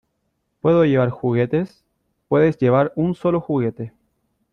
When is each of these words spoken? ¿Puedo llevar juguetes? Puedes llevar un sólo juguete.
¿Puedo 0.61 0.83
llevar 0.83 1.11
juguetes? 1.11 1.85
Puedes 2.27 2.57
llevar 2.57 2.91
un 2.95 3.13
sólo 3.13 3.39
juguete. 3.39 3.93